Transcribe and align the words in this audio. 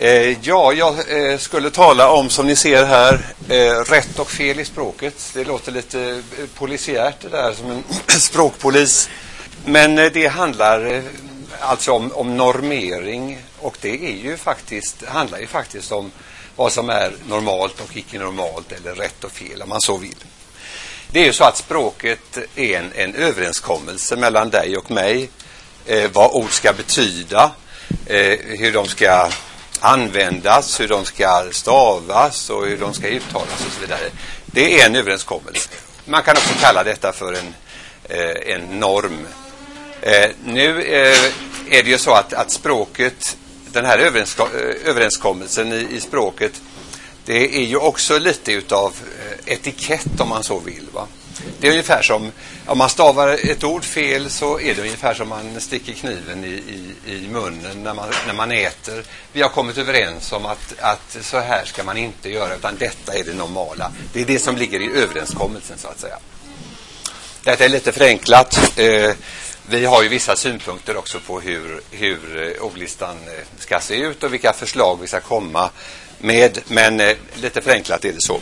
Eh, 0.00 0.46
ja, 0.46 0.72
jag 0.72 0.94
eh, 1.32 1.38
skulle 1.38 1.70
tala 1.70 2.10
om, 2.10 2.30
som 2.30 2.46
ni 2.46 2.56
ser 2.56 2.84
här, 2.84 3.34
eh, 3.48 3.92
rätt 3.92 4.18
och 4.18 4.30
fel 4.30 4.60
i 4.60 4.64
språket. 4.64 5.30
Det 5.34 5.44
låter 5.44 5.72
lite 5.72 6.22
polisiärt 6.54 7.20
det 7.20 7.28
där, 7.28 7.52
som 7.52 7.70
en 7.70 7.84
språkpolis. 8.20 9.08
Men 9.64 9.96
det 9.96 10.26
handlar 10.26 11.02
alltså 11.60 11.92
om, 11.92 12.12
om, 12.12 12.36
normering 12.36 13.38
och 13.58 13.76
det 13.80 14.06
är 14.06 14.16
ju 14.16 14.36
faktiskt, 14.36 15.04
handlar 15.04 15.38
ju 15.38 15.46
faktiskt 15.46 15.92
om 15.92 16.10
vad 16.56 16.72
som 16.72 16.90
är 16.90 17.12
normalt 17.28 17.80
och 17.80 17.96
icke 17.96 18.18
normalt 18.18 18.72
eller 18.72 18.94
rätt 18.94 19.24
och 19.24 19.32
fel 19.32 19.62
om 19.62 19.68
man 19.68 19.80
så 19.80 19.96
vill. 19.96 20.24
Det 21.10 21.20
är 21.20 21.24
ju 21.24 21.32
så 21.32 21.44
att 21.44 21.56
språket 21.56 22.38
är 22.56 22.78
en, 22.78 22.92
en 22.94 23.14
överenskommelse 23.14 24.16
mellan 24.16 24.50
dig 24.50 24.76
och 24.76 24.90
mig. 24.90 25.30
Eh, 25.86 26.10
vad 26.12 26.30
ord 26.30 26.50
ska 26.52 26.72
betyda, 26.72 27.50
eh, 28.06 28.38
hur 28.58 28.72
de 28.72 28.86
ska 28.86 29.28
användas, 29.80 30.80
hur 30.80 30.88
de 30.88 31.04
ska 31.04 31.48
stavas 31.52 32.50
och 32.50 32.66
hur 32.66 32.78
de 32.78 32.94
ska 32.94 33.08
uttalas 33.08 33.66
och 33.66 33.72
så 33.72 33.80
vidare. 33.80 34.10
Det 34.46 34.80
är 34.80 34.86
en 34.86 34.96
överenskommelse. 34.96 35.68
Man 36.04 36.22
kan 36.22 36.36
också 36.36 36.54
kalla 36.60 36.84
detta 36.84 37.12
för 37.12 37.32
en, 37.32 37.54
eh, 38.08 38.54
en 38.54 38.80
norm. 38.80 39.26
Eh, 40.00 40.30
nu 40.44 40.82
eh, 40.82 41.32
är 41.70 41.82
det 41.82 41.90
ju 41.90 41.98
så 41.98 42.12
att, 42.12 42.32
att 42.32 42.50
språket, 42.50 43.36
den 43.72 43.84
här 43.84 43.98
överensko 43.98 44.42
eh, 44.42 44.88
överenskommelsen 44.90 45.72
i, 45.72 45.88
i, 45.90 46.00
språket, 46.00 46.52
det 47.24 47.56
är 47.56 47.64
ju 47.64 47.76
också 47.76 48.18
lite 48.18 48.52
utav 48.52 48.94
eh, 49.46 49.52
etikett 49.52 50.20
om 50.20 50.28
man 50.28 50.44
så 50.44 50.58
vill. 50.58 50.86
Va? 50.92 51.06
Det 51.60 51.66
är 51.66 51.70
ungefär 51.70 52.02
som 52.02 52.32
om 52.66 52.78
man 52.78 52.90
stavar 52.90 53.28
ett 53.50 53.64
ord 53.64 53.84
fel 53.84 54.30
så 54.30 54.60
är 54.60 54.74
det 54.74 54.82
ungefär 54.82 55.14
som 55.14 55.28
man 55.28 55.60
sticker 55.60 55.92
kniven 55.92 56.44
i, 56.44 56.48
i, 57.06 57.12
i 57.12 57.28
munnen 57.28 57.82
när 57.82 57.94
man, 57.94 58.08
när 58.26 58.34
man 58.34 58.52
äter. 58.52 59.04
Vi 59.32 59.42
har 59.42 59.48
kommit 59.48 59.78
överens 59.78 60.32
om 60.32 60.46
att, 60.46 60.74
att 60.78 61.16
så 61.20 61.38
här 61.40 61.64
ska 61.64 61.84
man 61.84 61.96
inte 61.96 62.30
göra 62.30 62.54
utan 62.54 62.76
detta 62.78 63.14
är 63.14 63.24
det 63.24 63.34
normala. 63.34 63.92
Det 64.12 64.20
är 64.20 64.24
det 64.24 64.38
som 64.38 64.56
ligger 64.56 64.80
i 64.80 65.02
överenskommelsen 65.02 65.78
så 65.78 65.88
att 65.88 66.00
säga. 66.00 66.18
Detta 67.42 67.64
är 67.64 67.68
lite 67.68 67.92
förenklat. 67.92 68.78
Eh, 68.78 69.12
vi 69.70 69.84
har 69.84 70.02
ju 70.02 70.08
vissa 70.08 70.36
synpunkter 70.36 70.96
också 70.96 71.20
på 71.20 71.40
hur, 71.40 71.80
hur 71.90 72.42
eh, 72.42 72.62
ordlistan 72.62 73.16
eh, 73.26 73.44
ska 73.58 73.80
se 73.80 73.96
ut 73.96 74.22
och 74.22 74.32
vilka 74.32 74.52
förslag 74.52 74.98
vi 75.00 75.06
ska 75.06 75.20
komma 75.20 75.70
med. 76.18 76.58
Men 76.68 77.00
eh, 77.00 77.16
lite 77.34 77.60
förenklat 77.60 78.04
är 78.04 78.12
det 78.12 78.22
så. 78.22 78.40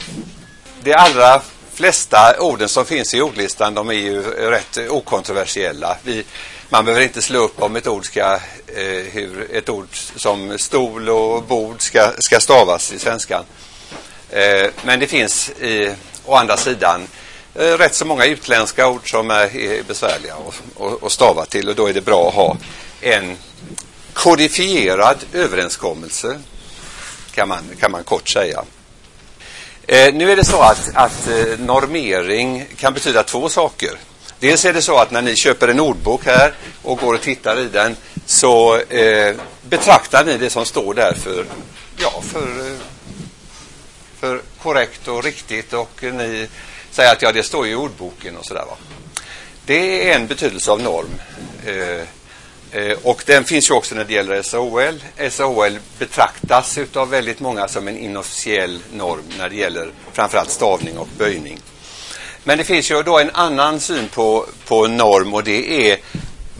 Det 0.83 0.95
allra 0.95 1.42
flesta 1.77 2.41
orden 2.41 2.69
som 2.69 2.85
finns 2.85 3.15
i 3.15 3.21
ordlistan 3.21 3.75
de 3.75 3.89
är 3.89 3.95
ju 3.95 4.23
rätt 4.23 4.79
okontroversiella. 4.89 5.97
Vi, 6.03 6.25
man 6.69 6.85
behöver 6.85 7.05
inte 7.05 7.23
slå 7.23 7.39
upp 7.39 7.63
om 7.63 7.77
ett 7.77 7.87
ord 7.87 8.07
ska, 8.07 8.35
eh, 8.67 9.05
hur 9.13 9.49
ett 9.53 9.69
ord 9.69 9.89
som 10.17 10.59
stol 10.59 11.09
och 11.09 11.43
bord 11.43 11.83
ska, 11.83 12.13
ska 12.19 12.41
stavas 12.41 12.93
i 12.93 12.99
svenskan. 12.99 13.45
Eh, 14.31 14.71
men 14.85 15.01
det 15.01 15.07
finns 15.07 15.51
i, 15.51 15.95
å 16.25 16.35
andra 16.35 16.57
sidan 16.57 17.09
eh, 17.55 17.79
rätt 17.79 17.95
så 17.95 18.05
många 18.05 18.25
utländska 18.25 18.89
ord 18.89 19.11
som 19.11 19.31
är, 19.31 19.57
är 19.57 19.83
besvärliga 19.83 20.35
att 21.03 21.13
stava 21.13 21.45
till 21.45 21.69
och 21.69 21.75
då 21.75 21.87
är 21.87 21.93
det 21.93 22.01
bra 22.01 22.29
att 22.29 22.35
ha 22.35 22.57
en 23.01 23.37
kodifierad 24.13 25.17
överenskommelse 25.33 26.41
kan 27.35 27.49
man, 27.49 27.65
kan 27.81 27.91
man 27.91 28.05
kort 28.05 28.29
säga. 28.29 28.65
Eh, 29.87 30.15
nu 30.15 30.33
är 30.33 30.37
det 30.37 30.45
så 30.45 30.61
att, 30.61 30.91
att 30.95 31.29
eh, 31.29 31.59
normering 31.59 32.67
kan 32.77 32.95
betyda 32.95 33.23
två 33.23 33.48
saker. 33.48 33.91
Dels 34.41 34.65
är 34.65 34.73
det 34.73 34.83
så 34.83 34.98
att 34.98 35.11
när 35.11 35.23
ni 35.23 35.37
köper 35.37 35.69
en 35.69 35.81
ordbok 35.81 36.27
här 36.27 36.55
och 36.83 36.98
går 36.98 37.15
och 37.15 37.20
tittar 37.20 37.61
i 37.61 37.69
den 37.69 37.97
så 38.27 38.79
eh, 38.79 39.37
betraktar 39.62 40.25
ni 40.25 40.39
det 40.39 40.51
som 40.51 40.64
står 40.64 40.95
där 40.95 41.14
för, 41.14 41.45
ja, 41.97 42.23
för, 42.23 42.70
eh, 42.70 42.77
för 44.20 44.42
korrekt 44.62 45.09
och 45.09 45.25
riktigt 45.25 45.73
och 45.73 46.03
ni 46.03 46.48
säger 46.91 47.12
att 47.12 47.23
ja, 47.23 47.33
det 47.33 47.42
står 47.42 47.67
i 47.67 47.75
ordboken 47.75 48.37
och 48.37 48.47
sådär. 48.47 48.64
Det 49.67 50.11
är 50.11 50.17
en 50.17 50.27
betydelse 50.27 50.70
av 50.70 50.80
norm. 50.80 51.20
Eh, 51.67 52.07
Eh, 52.77 52.97
och 53.03 53.23
den 53.27 53.45
finns 53.45 53.70
ju 53.70 53.75
också 53.75 53.95
när 53.95 54.05
det 54.05 54.13
gäller 54.13 54.42
SAOL. 54.42 55.03
SAOL 55.31 55.79
betraktas 55.98 56.79
utav 56.79 57.11
väldigt 57.11 57.41
många 57.41 57.69
som 57.69 57.89
en 57.89 57.98
inofficiell 57.98 58.81
norm 58.92 59.23
när 59.39 59.48
det 59.48 59.57
gäller 59.57 59.91
framförallt 60.13 60.51
stavning 60.51 60.98
och 60.98 61.09
böjning. 61.19 61.59
Men 62.45 62.59
det 62.59 62.65
finns 62.65 62.91
ju 62.91 63.03
då 63.03 63.19
en 63.19 63.31
annan 63.31 63.81
syn 63.81 64.09
på, 64.09 64.47
på 64.67 64.86
norm 64.86 65.35
och 65.35 65.45
det 65.45 65.91
är 65.91 65.98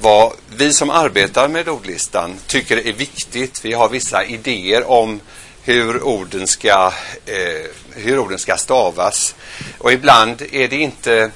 vad 0.00 0.32
vi 0.56 0.72
som 0.72 0.91
arbetar 0.91 1.49
med 1.49 1.69
ordlistan 1.69 2.34
tycker 2.47 2.87
är 2.87 2.93
viktigt. 2.93 3.65
Vi 3.65 3.72
har 3.72 3.88
vissa 3.88 4.25
idéer 4.25 4.91
om 4.91 5.21
hur 5.62 6.03
orden 6.03 6.47
ska, 6.47 6.93
eh, 7.26 7.71
hur 7.91 8.19
orden 8.19 8.38
ska 8.38 8.56
stavas. 8.56 9.34
Och 9.78 9.93
ibland 9.93 10.43
är 10.53 10.69
det 10.69 10.76
inte 10.76 11.31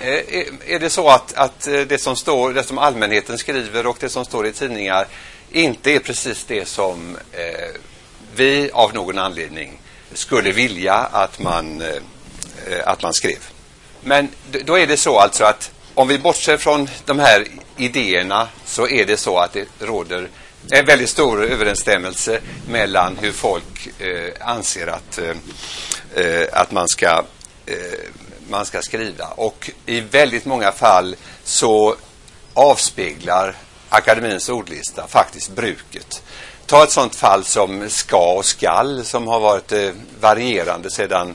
Eh, 0.00 0.46
är 0.66 0.78
det 0.78 0.90
så 0.90 1.08
att, 1.08 1.34
att 1.34 1.66
eh, 1.66 1.80
det, 1.80 1.98
som 1.98 2.16
står, 2.16 2.52
det 2.52 2.62
som 2.62 2.78
allmänheten 2.78 3.38
skriver 3.38 3.86
och 3.86 3.96
det 4.00 4.08
som 4.08 4.24
står 4.24 4.46
i 4.46 4.52
tidningar 4.52 5.06
inte 5.50 5.90
är 5.90 5.98
precis 5.98 6.44
det 6.44 6.68
som 6.68 7.16
eh, 7.32 7.80
vi 8.34 8.70
av 8.72 8.94
någon 8.94 9.18
anledning 9.18 9.80
skulle 10.12 10.52
vilja 10.52 10.94
att 10.94 11.38
man, 11.38 11.80
eh, 11.80 11.88
eh 11.88 12.88
att 12.88 13.02
man 13.02 13.14
skrev. 13.14 13.38
Men 14.00 14.28
då 14.64 14.78
är 14.78 14.86
det 14.86 14.96
så 14.96 15.18
alltså 15.18 15.44
att 15.44 15.70
om 15.94 16.08
vi 16.08 16.18
bortser 16.18 16.56
från 16.56 16.88
de 17.04 17.18
här 17.18 17.46
idéerna 17.76 18.48
så 18.64 18.88
är 18.88 19.06
det 19.06 19.16
så 19.16 19.38
att 19.38 19.52
det 19.52 19.66
råder 19.80 20.28
en 20.70 20.84
väldigt 20.84 21.10
stor 21.10 21.44
överensstämmelse 21.44 22.40
mellan 22.70 23.16
hur 23.20 23.32
folk 23.32 24.00
eh, 24.00 24.48
anser 24.48 24.86
att, 24.86 25.18
eh, 26.14 26.46
att 26.52 26.72
man 26.72 26.88
ska 26.88 27.24
man 28.48 28.66
ska 28.66 28.82
skriva. 28.82 29.26
Och 29.26 29.70
i 29.86 30.00
väldigt 30.00 30.44
många 30.44 30.72
fall 30.72 31.16
så 31.44 31.96
avspeglar 32.54 33.54
akademins 33.88 34.48
ordlista 34.48 35.06
faktiskt 35.08 35.50
bruket. 35.50 36.22
Ta 36.66 36.84
ett 36.84 36.90
sådant 36.90 37.14
fall 37.14 37.44
som 37.44 37.90
ska 37.90 38.32
och 38.36 38.44
skall 38.44 39.04
som 39.04 39.28
har 39.28 39.40
varit 39.40 39.72
eh, 39.72 39.90
varierande 40.20 40.90
sedan 40.90 41.34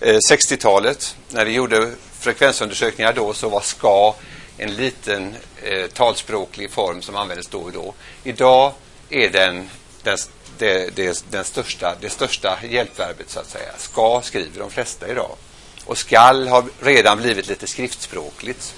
eh, 0.00 0.18
60-talet. 0.30 1.16
När 1.28 1.44
vi 1.44 1.52
gjorde 1.52 1.92
frekvensundersökningar 2.20 3.12
då 3.12 3.32
så 3.32 3.48
var 3.48 3.60
ska 3.60 4.14
en 4.58 4.74
liten 4.74 5.34
eh, 5.62 5.86
talspråklig 5.86 6.70
form 6.70 7.02
som 7.02 7.16
användes 7.16 7.46
då 7.46 7.58
och 7.58 7.72
då. 7.72 7.94
Idag 8.24 8.72
är 9.10 9.30
den, 9.30 9.70
den 10.02 10.18
det, 10.58 10.96
det, 10.96 11.24
den 11.30 11.44
största, 11.44 11.96
det 12.00 12.10
största 12.10 12.58
hjälpverbet 12.70 13.30
så 13.30 13.40
att 13.40 13.50
säga. 13.50 13.72
Ska 13.78 14.20
skriver 14.24 14.58
de 14.58 14.70
flesta 14.70 15.08
idag. 15.08 15.36
Och 15.84 15.98
skall 15.98 16.48
har 16.48 16.64
redan 16.80 17.18
blivit 17.18 17.48
lite 17.48 17.66
skriftspråkligt. 17.66 18.74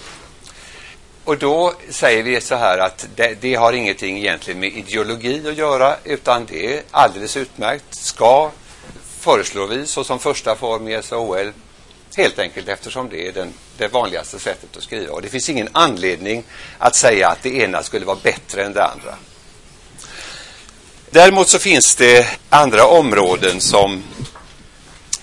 Och 1.25 1.38
då 1.38 1.75
säger 1.91 2.22
vi 2.22 2.41
så 2.41 2.54
här 2.54 2.78
att 2.78 3.06
det, 3.16 3.37
det, 3.41 3.54
har 3.54 3.72
ingenting 3.72 4.19
egentligen 4.19 4.60
med 4.60 4.72
ideologi 4.72 5.48
att 5.48 5.56
göra 5.56 5.97
utan 6.04 6.47
det 6.47 6.75
är 6.75 6.82
alldeles 6.91 7.37
utmärkt. 7.37 7.94
Ska 7.94 8.50
föreslår 9.20 9.66
vi 9.66 9.87
såsom 9.87 10.19
första 10.19 10.56
form 10.56 10.88
i 10.88 11.03
SAOL 11.03 11.53
helt 12.16 12.38
enkelt 12.38 12.69
eftersom 12.69 13.09
det 13.09 13.28
är 13.28 13.32
den, 13.32 13.53
det 13.78 13.88
vanligaste 13.88 14.38
sättet 14.38 14.76
att 14.76 14.82
skriva. 14.82 15.12
Och 15.12 15.22
det 15.22 15.28
finns 15.28 15.48
ingen 15.48 15.69
anledning 15.72 16.44
att 16.78 16.94
säga 16.94 17.28
att 17.28 17.42
det 17.42 17.54
ena 17.54 17.82
skulle 17.82 18.06
vara 18.06 18.19
bättre 18.22 18.65
än 18.65 18.72
det 18.72 18.84
andra. 18.84 19.15
Däremot 21.10 21.48
så 21.48 21.59
finns 21.59 21.97
det 21.97 22.26
andra 22.48 22.86
områden 22.86 23.60
som 23.60 24.03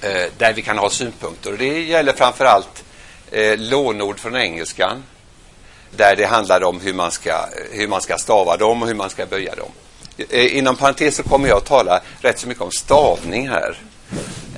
eh, 0.01 0.25
där 0.38 0.53
vi 0.53 0.62
kan 0.62 0.78
ha 0.78 0.89
synpunkter. 0.89 1.51
Och 1.51 1.57
det 1.57 1.84
gäller 1.84 2.13
framför 2.13 2.45
allt 2.45 2.84
eh, 3.31 3.57
lånord 3.57 4.19
från 4.19 4.35
engelskan 4.35 5.03
där 5.95 6.16
det 6.16 6.25
handlar 6.25 6.63
om 6.63 6.79
hur 6.79 6.94
man 6.94 7.12
ska, 7.12 7.45
hur 7.72 7.88
man 7.88 8.01
ska 8.01 8.17
stava 8.17 8.57
dem 8.57 8.81
och 8.81 8.88
hur 8.88 8.95
man 8.95 9.09
ska 9.09 9.25
böja 9.25 9.56
dem. 9.56 9.72
Eh, 10.29 10.57
inom 10.57 10.75
parentes 10.75 11.16
så 11.16 11.23
kommer 11.23 11.47
jag 11.47 11.57
att 11.57 11.66
tala 11.66 12.01
rätt 12.22 12.39
så 12.39 12.47
mycket 12.47 12.63
om 12.63 12.72
stavning 12.72 13.50
här. 13.50 13.77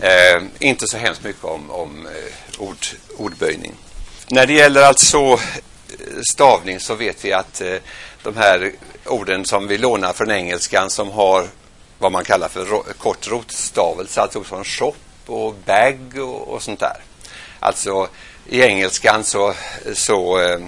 Eh, 0.01 0.43
inte 0.59 0.87
så 0.87 0.97
hemskt 0.97 1.23
mycket 1.23 1.43
om, 1.43 1.71
om 1.71 2.07
eh, 2.07 2.61
ord, 2.61 2.85
ordböjning. 3.17 3.73
När 4.27 4.45
det 4.45 4.53
gäller 4.53 4.81
alltså 4.81 5.17
eh, 5.19 5.39
stavning 6.29 6.79
så 6.79 6.95
vet 6.95 7.25
vi 7.25 7.33
att 7.33 7.61
eh, 7.61 7.75
de 8.23 8.37
här 8.37 8.71
orden 9.05 9.45
som 9.45 9.67
vi 9.67 9.77
lånar 9.77 10.13
från 10.13 10.31
engelskan 10.31 10.89
som 10.89 11.11
har 11.11 11.47
vad 11.99 12.11
man 12.11 12.23
kallar 12.23 12.47
för 12.47 12.65
ro 12.65 12.83
kort 12.97 13.27
rotstavelse, 13.27 14.21
alltså 14.21 14.43
som 14.43 14.63
shop 14.63 14.95
och 15.29 15.55
bag 15.65 15.99
och, 16.17 16.47
och 16.47 16.61
sånt 16.61 16.79
där. 16.79 16.97
Alltså 17.59 18.07
i 18.49 18.61
engelskan 18.61 19.23
så, 19.23 19.53
så 19.93 20.39
eh, 20.41 20.59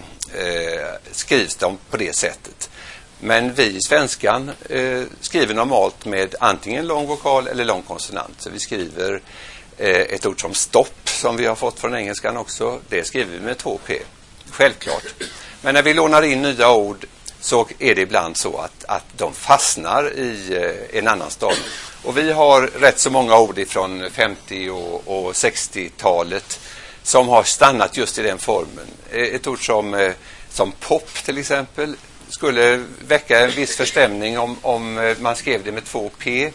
skrivs 1.12 1.56
de 1.56 1.78
på 1.90 1.98
det 1.98 2.16
sättet. 2.16 2.69
Men 3.19 3.54
vi 3.54 3.63
i 3.63 3.81
svenskan 3.81 4.52
eh, 4.69 5.04
skriver 5.22 5.54
normalt 5.54 6.06
med 6.06 6.36
antingen 6.40 6.88
lång 6.88 7.07
vokal 7.07 7.48
eller 7.48 7.66
lång 7.66 7.81
konsonant. 7.81 8.42
Så 8.42 8.50
vi 8.50 8.60
skriver 8.60 9.22
eh, 9.78 9.90
ett 9.90 10.25
ord 10.25 10.42
som 10.42 10.54
stopp 10.54 11.10
som 11.10 11.38
vi 11.38 11.46
har 11.46 11.56
fått 11.56 11.80
från 11.80 11.96
engelskan 11.96 12.38
också. 12.38 12.80
Det 12.90 13.04
skriver 13.04 13.34
vi 13.34 13.40
med 13.40 13.57
två 13.57 13.80
p 13.86 14.00
Självklart. 14.50 15.24
Men 15.62 15.74
när 15.74 15.84
vi 15.84 15.94
lånar 15.94 16.22
in 16.22 16.42
nya 16.42 16.72
ord 16.72 17.06
så 17.45 17.68
är 17.80 17.95
det 17.95 18.01
ibland 18.01 18.38
så 18.38 18.57
att, 18.57 18.86
att 18.88 19.06
de 19.18 19.33
fastnar 19.33 20.13
i 20.18 20.56
eh, 20.56 21.00
en 21.00 21.07
annan 21.07 21.31
stad. 21.31 21.56
Och 22.03 22.18
vi 22.18 22.31
har 22.31 22.62
rätt 22.62 23.00
så 23.00 23.09
många 23.09 23.38
ord 23.38 23.68
från 23.68 24.12
50 24.12 24.69
och, 24.69 25.07
och 25.07 25.33
60-talet 25.33 26.59
som 27.03 27.27
har 27.27 27.44
stannat 27.44 27.97
just 27.97 28.19
i 28.19 28.21
den 28.21 28.38
formen. 28.38 28.88
Eh, 29.12 29.24
ett 29.24 29.47
ord 29.47 29.65
som, 29.65 29.94
eh, 29.94 30.12
som 30.50 30.71
pop 30.71 31.13
till 31.25 31.38
exempel 31.38 31.95
skulle 32.30 32.83
väcka 33.07 33.39
en 33.39 33.51
viss 33.51 33.75
förstämning 33.75 34.39
om, 34.39 34.57
om 34.62 34.97
eh, 34.97 35.18
man 35.19 35.36
skrev 35.36 35.63
det 35.63 35.71
med 35.71 35.86
två 35.86 36.12
P. 36.19 36.51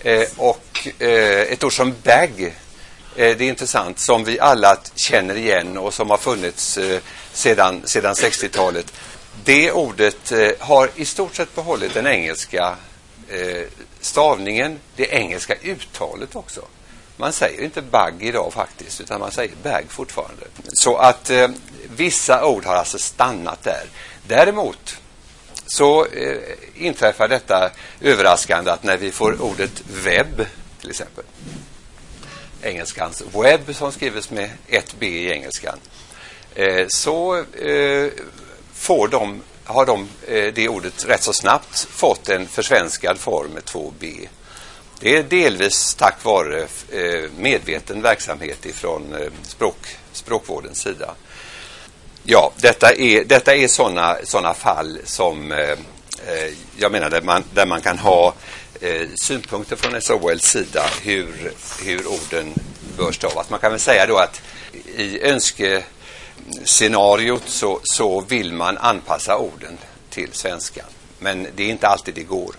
Eh, 0.00 0.28
och 0.36 0.88
ett 0.98 1.64
ord 1.64 1.76
som 1.76 1.94
bag 2.02 2.54
det 3.16 3.22
är 3.22 3.42
intressant, 3.42 3.98
som 3.98 4.24
vi 4.24 4.40
alla 4.40 4.76
känner 4.94 5.36
igen 5.36 5.78
och 5.78 5.94
som 5.94 6.10
har 6.10 6.16
funnits 6.16 6.78
sedan, 7.32 7.82
sedan 7.84 8.14
60-talet. 8.14 8.92
Det 9.44 9.72
ordet 9.72 10.32
eh, 10.32 10.50
har 10.58 10.90
i 10.94 11.04
stort 11.04 11.36
sett 11.36 11.54
behållit 11.54 11.94
den 11.94 12.06
engelska 12.06 12.76
eh, 13.28 13.62
stavningen, 14.00 14.78
det 14.96 15.06
engelska 15.06 15.54
uttalet 15.62 16.36
också. 16.36 16.64
Man 17.16 17.32
säger 17.32 17.64
inte 17.64 17.82
bag 17.82 18.14
idag 18.20 18.52
faktiskt, 18.52 19.00
utan 19.00 19.20
man 19.20 19.30
säger 19.32 19.54
bag 19.62 19.84
fortfarande. 19.88 20.46
Så 20.68 20.96
att 20.96 21.30
eh, 21.30 21.48
vissa 21.96 22.46
ord 22.46 22.64
har 22.64 22.74
alltså 22.74 22.98
stannat 22.98 23.62
där. 23.62 23.84
Däremot 24.28 24.98
så 25.66 26.06
eh, 26.06 26.38
inträffar 26.74 27.28
detta 27.28 27.70
överraskande 28.00 28.70
att 28.70 28.82
när 28.82 28.96
vi 28.96 29.10
får 29.10 29.42
ordet 29.42 29.82
webb, 30.04 30.46
till 30.80 30.90
exempel, 30.90 31.24
engelskans 32.62 33.22
webb 33.34 33.74
som 33.74 33.92
skrivs 33.92 34.30
med 34.30 34.50
ett 34.68 34.94
b 34.98 35.06
i 35.06 35.32
engelskan, 35.32 35.78
eh, 36.54 36.86
så 36.88 37.36
eh, 37.38 38.10
får 38.76 39.08
de, 39.08 39.42
har 39.64 39.86
de 39.86 40.08
eh, 40.26 40.54
det 40.54 40.68
ordet 40.68 41.04
rätt 41.08 41.22
så 41.22 41.32
snabbt 41.32 41.86
fått 41.90 42.28
en 42.28 42.48
försvenskad 42.48 43.18
form 43.18 43.50
med 43.50 43.64
två 43.64 43.92
B. 43.98 44.28
Det 45.00 45.16
är 45.16 45.22
delvis 45.22 45.94
tack 45.94 46.24
vare 46.24 46.62
eh, 46.92 47.30
medveten 47.38 48.02
verksamhet 48.02 48.66
ifrån 48.66 49.14
eh, 49.14 49.28
språk, 49.42 49.86
språkvårdens 50.12 50.80
sida. 50.80 51.14
Ja, 52.24 52.52
detta 52.56 52.92
är, 52.92 53.24
detta 53.24 53.54
är 53.54 53.68
sådana 53.68 54.16
såna 54.24 54.54
fall 54.54 54.98
som 55.04 55.54
jag 56.76 56.92
menar 56.92 57.10
där 57.10 57.22
man, 57.22 57.44
där 57.54 57.66
man 57.66 57.80
kan 57.80 57.98
ha 57.98 58.34
synpunkter 59.14 59.76
från 59.76 60.02
SOLs 60.02 60.42
sida 60.42 60.82
hur, 61.02 61.52
hur 61.84 62.06
orden 62.06 62.54
bör 62.96 63.12
stavas. 63.12 63.50
Man 63.50 63.60
kan 63.60 63.70
väl 63.70 63.80
säga 63.80 64.06
då 64.06 64.16
att 64.16 64.42
i 64.96 65.20
önske 65.20 65.84
scenariot 66.64 67.42
så, 67.46 67.80
så 67.82 68.20
vill 68.20 68.52
man 68.52 68.78
anpassa 68.78 69.38
orden 69.38 69.78
till 70.10 70.32
svenskan. 70.32 70.86
Men 71.18 71.46
det 71.56 71.62
är 71.62 71.68
inte 71.68 71.88
alltid 71.88 72.14
det 72.14 72.22
går. 72.22 72.54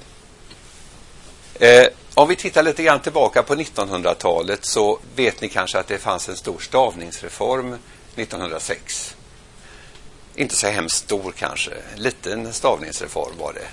Eh, 1.60 1.88
om 2.14 2.28
vi 2.28 2.36
tittar 2.36 2.64
lite 2.64 2.84
grann 2.84 3.00
tillbaka 3.00 3.44
på 3.44 3.56
1900-talet 3.56 4.66
så 4.66 5.00
vet 5.16 5.42
ni 5.42 5.50
kanske 5.50 5.80
att 5.80 5.88
det 5.88 5.98
fanns 5.98 6.30
en 6.30 6.36
stor 6.36 6.60
stavningsreform 6.60 7.78
1906. 8.16 9.16
Inte 10.36 10.56
så 10.56 10.68
hemskt 10.68 10.96
stor 10.96 11.34
kanske, 11.38 11.72
en 11.96 12.04
liten 12.04 12.54
stavningsreform 12.54 13.38
var 13.40 13.54
det. 13.54 13.68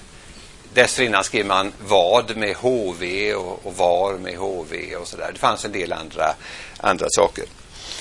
Dessförinnan 0.75 1.25
skrev 1.25 1.47
man 1.47 1.73
vad 1.87 2.37
med 2.37 2.57
HV 2.57 3.35
och, 3.35 3.67
och 3.67 3.77
var 3.77 4.15
med 4.15 4.37
HV 4.37 4.97
och 4.97 5.09
sådär. 5.09 5.31
Det 5.33 5.39
fanns 5.39 5.65
en 5.65 5.73
del 5.73 5.93
andra, 5.93 6.35
andra 6.81 7.07
saker. 7.11 7.45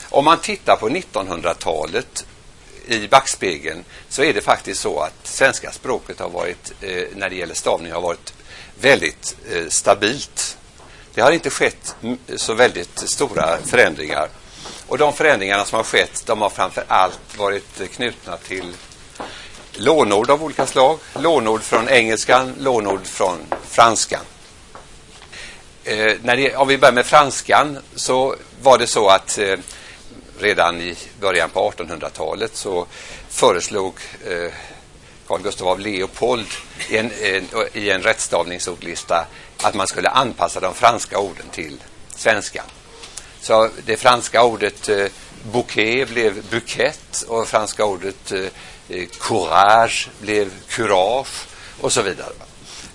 Om 0.09 0.25
man 0.25 0.39
tittar 0.39 0.75
på 0.75 0.89
1900-talet 0.89 2.25
i 2.88 3.07
backspegeln 3.07 3.83
så 4.09 4.24
är 4.24 4.33
det 4.33 4.41
faktiskt 4.41 4.81
så 4.81 5.00
att 5.00 5.27
svenska 5.27 5.71
språket 5.71 6.19
har 6.19 6.30
varit, 6.30 6.74
eh, 6.81 7.03
när 7.15 7.30
det 7.30 7.35
gäller 7.35 7.56
stavning, 7.56 7.91
har 7.91 8.01
varit 8.01 8.33
väldigt 8.80 9.35
eh, 9.51 9.68
stabilt. 9.69 10.57
Det 11.13 11.21
har 11.21 11.31
inte 11.31 11.50
skett 11.50 11.95
så 12.35 12.53
väldigt 12.53 13.00
stora 13.00 13.57
förändringar. 13.57 14.30
Och 14.88 14.97
de 14.97 15.13
förändringarna 15.13 15.65
som 15.65 15.75
har 15.75 15.83
skett, 15.83 16.24
de 16.25 16.41
har 16.41 16.50
framför 16.50 16.83
allt 16.88 17.38
varit 17.38 17.91
knutna 17.95 18.38
till 18.38 18.74
lånord 19.74 20.29
av 20.29 20.44
olika 20.44 20.65
slag. 20.65 21.00
Lånord 21.13 21.62
från 21.62 21.89
engelskan, 21.89 22.56
lånord 22.59 23.06
från 23.06 23.38
franskan. 23.69 24.21
Eh, 25.83 26.13
när 26.21 26.38
det, 26.38 26.56
om 26.56 26.68
vi 26.68 26.77
börjar 26.77 26.94
med 26.94 27.06
franskan 27.06 27.77
så 27.95 28.36
var 28.63 28.77
det 28.77 28.88
så 28.88 29.10
att 29.10 29.38
eh, 29.38 29.57
redan 30.39 30.81
i 30.81 30.95
början 31.19 31.50
på 31.50 31.71
1800-talet 31.71 32.56
så 32.56 32.86
föreslog 33.30 33.94
eh, 34.25 34.54
Carl 35.27 35.42
Gustaf 35.42 35.68
av 35.68 35.80
Leopold 35.80 36.48
i 36.89 36.98
en, 36.98 37.12
en, 37.21 37.48
i 37.74 37.89
en 37.89 38.01
rättstavningsordlista 38.01 39.25
att 39.63 39.74
man 39.74 39.88
skulle 39.88 40.10
anpassa 40.10 40.60
de 40.60 40.74
franska 40.74 41.19
orden 41.19 41.45
till 41.51 41.77
svenskan. 42.15 42.65
Så 43.42 43.69
det 43.86 43.98
franska 43.98 44.44
ordet 44.44 44.89
eh, 44.89 45.06
bouquet 45.44 46.10
blev 46.10 46.44
bukett 46.50 47.21
och 47.27 47.48
franska 47.48 47.86
ordet 47.86 48.31
eh, 48.31 48.45
eh, 48.89 49.07
courage 49.19 50.10
blev 50.19 50.51
courage 50.68 51.45
och 51.81 51.94
så 51.94 52.01
vidare. 52.01 52.33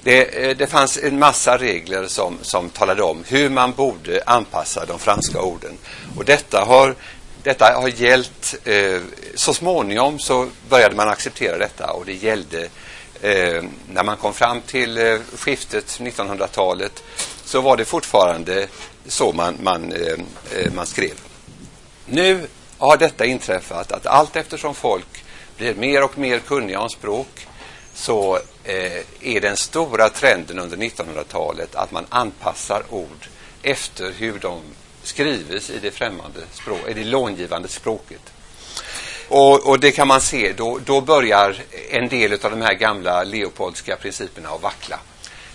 Det, 0.08 0.44
eh, 0.44 0.56
det, 0.56 0.66
fanns 0.66 0.98
en 0.98 1.18
massa 1.18 1.58
regler 1.58 2.06
som, 2.06 2.38
som 2.42 2.70
talade 2.70 3.02
om 3.02 3.24
hur 3.28 3.50
man 3.50 3.72
borde 3.72 4.22
anpassa 4.26 4.84
de 4.86 4.98
franska 4.98 5.42
orden. 5.42 5.78
Och 6.16 6.24
detta 6.24 6.64
har 6.64 6.94
detta 7.42 7.72
har 7.80 7.88
gällt, 7.88 8.54
eh, 8.64 9.00
så 9.34 9.54
småningom 9.54 10.18
så 10.18 10.48
började 10.68 10.96
man 10.96 11.08
acceptera 11.08 11.58
detta 11.58 11.92
och 11.92 12.06
det 12.06 12.12
gällde 12.12 12.62
eh, 13.20 13.62
när 13.88 14.04
man 14.04 14.16
kom 14.16 14.34
fram 14.34 14.60
till 14.60 14.98
eh, 14.98 15.18
skiftet 15.36 16.00
1900-talet 16.00 17.02
så 17.44 17.60
var 17.60 17.76
det 17.76 17.84
fortfarande 17.84 18.66
så 19.06 19.32
man, 19.32 19.56
man, 19.62 19.92
eh, 19.92 20.12
eh, 20.58 20.72
man 20.72 20.86
skrev. 20.86 21.14
Nu 22.06 22.46
har 22.78 22.96
detta 22.96 23.26
inträffat 23.26 23.92
att 23.92 24.06
allt 24.06 24.36
eftersom 24.36 24.74
folk 24.74 25.24
blir 25.56 25.74
mer 25.74 26.04
och 26.04 26.18
mer 26.18 26.38
kunniga 26.38 26.80
om 26.80 26.90
språk 26.90 27.46
så 27.98 28.36
eh, 28.64 29.02
är 29.20 29.40
den 29.40 29.56
stora 29.56 30.08
trenden 30.08 30.58
under 30.58 30.76
1900-talet 30.76 31.74
att 31.74 31.92
man 31.92 32.06
anpassar 32.08 32.82
ord 32.90 33.26
efter 33.62 34.12
hur 34.12 34.38
de 34.38 34.60
skrivs 35.02 35.70
i 35.70 35.78
det 35.78 35.90
främmande 35.90 36.40
språk, 36.52 36.88
i 36.88 36.94
det 36.94 37.04
långivande 37.04 37.68
språket. 37.68 38.20
Och, 39.28 39.68
och, 39.68 39.80
det 39.80 39.92
kan 39.92 40.08
man 40.08 40.20
se, 40.20 40.52
då, 40.56 40.78
då 40.84 41.00
börjar 41.00 41.56
en 41.90 42.08
del 42.08 42.32
av 42.32 42.50
de 42.50 42.62
här 42.62 42.74
gamla 42.74 43.24
Leopoldska 43.24 43.96
principerna 43.96 44.48
att 44.48 44.62
vackla. 44.62 45.00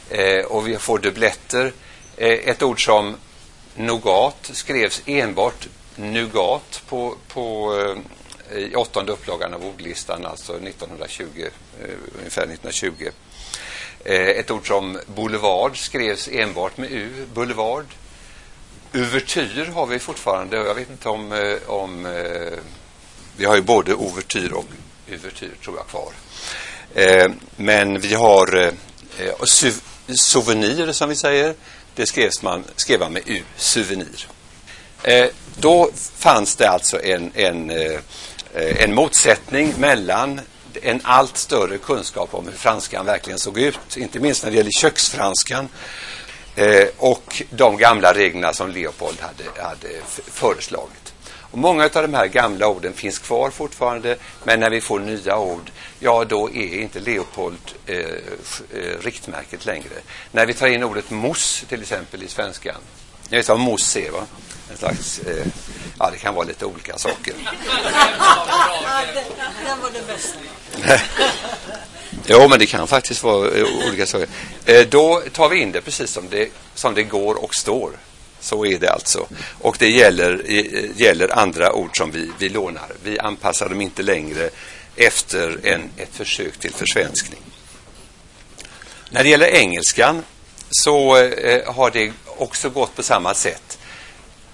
Eh, 0.09 0.45
och 0.45 0.67
vi 0.67 0.77
får 0.77 0.99
dubbletter. 0.99 1.73
Eh, 2.17 2.31
ett 2.31 2.63
ord 2.63 2.85
som 2.85 3.15
nougat 3.75 4.49
skrevs 4.53 5.01
enbart 5.05 5.67
nugat 5.95 6.81
på, 6.89 7.15
på 7.27 7.75
eh, 7.79 8.01
i 8.55 8.75
åttonde 8.75 9.11
upplagan 9.11 9.53
av 9.53 9.65
ordlistan, 9.65 10.25
alltså 10.25 10.53
1920, 10.53 11.25
eh, 11.81 11.89
ungefär 12.19 12.41
1920. 12.41 13.09
Eh, 14.05 14.15
ett 14.15 14.51
ord 14.51 14.67
som 14.67 14.99
boulevard 15.15 15.77
skrevs 15.77 16.29
enbart 16.31 16.77
med 16.77 16.91
U, 16.91 17.25
boulevard. 17.33 17.85
Uvertyr 18.91 19.65
har 19.73 19.85
vi 19.85 19.99
fortfarande. 19.99 20.59
och 20.59 20.67
Jag 20.67 20.75
vet 20.75 20.89
inte 20.89 21.09
om... 21.09 21.31
Eh, 21.31 21.69
om 21.69 22.07
vi 23.37 23.45
har 23.45 23.55
ju 23.55 23.61
både 23.61 23.93
ouvertyr 23.93 24.51
och 24.51 24.65
uvertyr, 25.07 25.51
tror 25.63 25.77
jag, 25.77 25.87
kvar. 25.87 26.11
Men 27.55 27.99
vi 27.99 28.13
har 28.13 28.71
souvenir, 30.15 30.91
som 30.91 31.09
vi 31.09 31.15
säger. 31.15 31.55
Det 31.95 32.05
skrevs 32.05 32.41
man, 32.41 32.63
skrev 32.75 32.99
man 32.99 33.13
med 33.13 33.21
U, 33.25 33.41
souvenir. 33.57 34.27
Då 35.57 35.89
fanns 36.17 36.55
det 36.55 36.69
alltså 36.69 37.03
en, 37.03 37.31
en, 37.35 37.71
Eh, 38.55 38.83
en 38.83 38.93
motsättning 38.93 39.73
mellan 39.77 40.41
en 40.81 41.01
allt 41.03 41.37
större 41.37 41.77
kunskap 41.77 42.33
om 42.33 42.47
hur 42.47 42.53
franskan 42.53 43.05
verkligen 43.05 43.39
såg 43.39 43.57
ut, 43.57 43.97
inte 43.97 44.19
minst 44.19 44.43
när 44.43 44.51
det 44.51 44.57
gäller 44.57 44.71
köksfranskan 44.71 45.69
eh, 46.55 46.87
och 46.97 47.43
de 47.49 47.77
gamla 47.77 48.13
reglerna 48.13 48.53
som 48.53 48.69
Leopold 48.69 49.17
hade, 49.21 49.61
hade 49.67 49.89
föreslagit. 50.27 51.13
Och 51.53 51.57
många 51.57 51.83
av 51.83 51.89
de 51.91 52.13
här 52.13 52.27
gamla 52.27 52.67
orden 52.67 52.93
finns 52.93 53.19
kvar 53.19 53.49
fortfarande, 53.49 54.17
men 54.43 54.59
när 54.59 54.69
vi 54.69 54.81
får 54.81 54.99
nya 54.99 55.37
ord, 55.37 55.71
ja 55.99 56.25
då 56.25 56.49
är 56.49 56.81
inte 56.81 56.99
Leopold 56.99 57.73
eh, 57.85 57.97
eh 57.97 58.99
riktmärket 59.01 59.65
längre. 59.65 59.95
När 60.31 60.45
vi 60.45 60.53
tar 60.53 60.67
in 60.67 60.83
ordet 60.83 61.09
mos 61.09 61.65
till 61.69 61.81
exempel 61.81 62.23
i 62.23 62.27
svenskan, 62.27 62.81
ni 63.29 63.37
vet 63.37 63.49
vad 63.49 63.59
mos 63.59 63.97
är 63.97 64.11
va? 64.11 64.25
En 64.71 64.77
slags, 64.77 65.19
eh, 65.19 65.45
ja 65.99 66.09
det 66.11 66.17
kan 66.17 66.35
vara 66.35 66.45
lite 66.45 66.65
olika 66.65 66.97
saker. 66.97 67.33
Den 69.65 69.81
var 69.81 69.91
den 69.91 70.05
bästa. 70.07 70.39
Jo, 72.25 72.47
men 72.47 72.59
det 72.59 72.65
kan 72.65 72.87
faktiskt 72.87 73.23
vara 73.23 73.51
eh, 73.51 73.87
olika 73.87 74.05
saker. 74.05 74.27
Eh, 74.65 74.87
då 74.87 75.23
tar 75.33 75.49
vi 75.49 75.61
in 75.61 75.71
det 75.71 75.81
precis 75.81 76.09
som 76.11 76.29
det, 76.29 76.49
som 76.75 76.93
det 76.93 77.03
går 77.03 77.43
och 77.43 77.55
står. 77.55 77.91
Så 78.39 78.65
är 78.65 78.79
det 78.79 78.89
alltså. 78.89 79.27
Och 79.59 79.75
det 79.79 79.89
gäller, 79.89 80.41
eh, 80.45 81.01
gäller 81.01 81.37
andra 81.37 81.73
ord 81.73 81.97
som 81.97 82.11
vi, 82.11 82.31
vi 82.39 82.49
lånar. 82.49 82.91
Vi 83.03 83.19
anpassar 83.19 83.69
dem 83.69 83.81
inte 83.81 84.03
längre 84.03 84.49
efter 84.95 85.59
en, 85.63 85.89
ett 85.97 86.15
försök 86.15 86.57
till 86.57 86.73
försvenskning. 86.73 87.41
När 89.09 89.23
det 89.23 89.29
gäller 89.29 89.47
engelskan 89.47 90.23
så 90.69 91.15
har 91.65 91.91
det 91.91 92.11
också 92.25 92.69
gått 92.69 92.95
på 92.95 93.03
samma 93.03 93.33
sätt. 93.33 93.77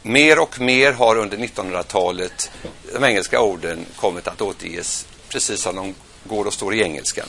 Mer 0.02 0.40
och 0.40 0.62
mer 0.62 0.92
har 0.92 1.16
under 1.16 1.38
1900-talet 1.38 2.52
de 2.94 3.04
engelska 3.04 3.42
orden 3.42 3.86
kommit 3.96 4.28
att 4.28 4.42
återges 4.42 5.06
precis 5.30 5.62
som 5.62 5.76
de 5.76 5.96
går 6.24 6.46
och 6.46 6.54
står 6.54 6.74
i 6.74 6.82
engelskan. 6.82 7.28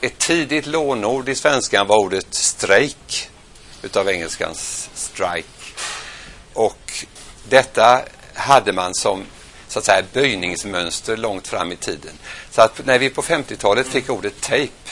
Ett 0.00 0.18
tidigt 0.18 0.66
lånord 0.66 1.28
i 1.28 1.34
svenskan 1.34 1.86
var 1.86 1.96
ordet 1.96 2.34
strejk 2.34 3.30
utav 3.82 4.08
engelskans 4.08 4.90
strike. 4.94 5.48
Och 6.52 6.92
detta 7.48 8.02
hade 8.34 8.72
man 8.72 8.94
som 8.94 9.24
så 9.68 9.78
att 9.78 9.84
säga 9.84 10.04
böjningsmönster 10.12 11.16
långt 11.16 11.48
fram 11.48 11.72
i 11.72 11.76
tiden. 11.76 12.12
Så 12.50 12.62
att 12.62 12.86
när 12.86 12.98
vi 12.98 13.10
på 13.10 13.22
50-talet 13.22 13.86
fick 13.86 14.10
ordet 14.10 14.40
tape, 14.40 14.90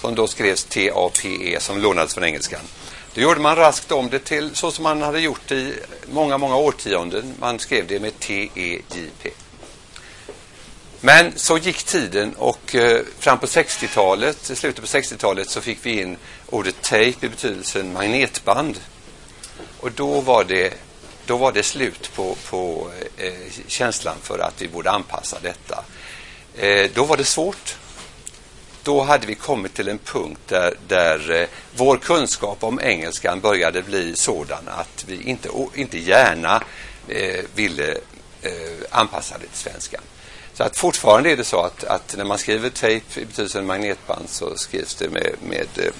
som 0.00 0.14
då 0.14 0.26
skrevs 0.26 0.64
T-A-P-E, 0.64 1.60
som 1.60 1.78
lånades 1.78 2.14
från 2.14 2.24
engelskan, 2.24 2.60
då 3.16 3.22
gjorde 3.22 3.40
man 3.40 3.56
raskt 3.56 3.92
om 3.92 4.10
det 4.10 4.18
till 4.18 4.50
så 4.54 4.70
som 4.70 4.82
man 4.82 5.02
hade 5.02 5.20
gjort 5.20 5.52
i 5.52 5.74
många, 6.06 6.38
många 6.38 6.56
årtionden. 6.56 7.34
Man 7.40 7.58
skrev 7.58 7.86
det 7.86 8.00
med 8.00 8.20
T-E-J-P. 8.20 9.30
Men 11.00 11.32
så 11.36 11.58
gick 11.58 11.82
tiden 11.82 12.34
och 12.34 12.74
eh, 12.74 13.00
fram 13.18 13.38
på 13.38 13.46
60-talet, 13.46 14.50
i 14.50 14.56
slutet 14.56 14.80
på 14.80 14.98
60-talet, 14.98 15.50
så 15.50 15.60
fick 15.60 15.78
vi 15.82 16.00
in 16.00 16.16
ordet 16.46 16.82
tape 16.82 17.26
i 17.26 17.28
betydelsen 17.28 17.92
magnetband. 17.92 18.80
Och 19.80 19.92
då 19.92 20.20
var 20.20 20.44
det, 20.44 20.74
då 21.26 21.36
var 21.36 21.52
det 21.52 21.62
slut 21.62 22.10
på, 22.14 22.36
på 22.50 22.90
eh, 23.16 23.32
känslan 23.66 24.16
för 24.22 24.38
att 24.38 24.62
vi 24.62 24.68
borde 24.68 24.90
anpassa 24.90 25.38
detta. 25.42 25.84
Eh, 26.56 26.90
då 26.94 27.04
var 27.04 27.16
det 27.16 27.24
svårt. 27.24 27.76
Då 28.86 29.02
hade 29.02 29.26
vi 29.26 29.34
kommit 29.34 29.74
till 29.74 29.88
en 29.88 29.98
punkt 29.98 30.40
där, 30.46 30.74
där 30.88 31.30
eh, 31.30 31.48
vår 31.74 31.96
kunskap 31.96 32.64
om 32.64 32.80
engelskan 32.80 33.40
började 33.40 33.82
bli 33.82 34.16
sådan 34.16 34.68
att 34.68 35.04
vi 35.08 35.22
inte, 35.22 35.48
inte 35.74 35.98
gärna 35.98 36.62
eh, 37.08 37.44
ville 37.54 37.90
eh, 38.42 38.50
anpassa 38.90 39.38
det 39.38 39.46
till 39.46 39.58
svenskan. 39.58 40.00
Så 40.54 40.62
att 40.62 40.76
fortfarande 40.76 41.30
är 41.30 41.36
det 41.36 41.44
så 41.44 41.60
att, 41.60 41.84
att 41.84 42.16
när 42.16 42.24
man 42.24 42.38
skriver 42.38 42.70
tape 42.70 43.20
i 43.20 43.24
betydelsen 43.24 43.66
magnetband 43.66 44.28
så 44.28 44.56
skrivs 44.56 44.94
det 44.94 45.08
med, 45.08 45.34
med 45.48 45.68
eh, 45.76 45.92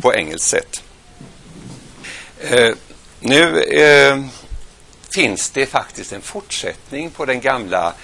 på 0.00 0.14
engelskt 0.14 0.48
sätt. 0.48 0.82
Eh, 2.40 2.74
nu 3.20 3.62
eh, 3.62 4.24
finns 5.10 5.50
det 5.50 5.66
faktiskt 5.66 6.12
en 6.12 6.22
fortsättning 6.22 7.10
på 7.10 7.24
den 7.24 7.40
gamla 7.40 7.94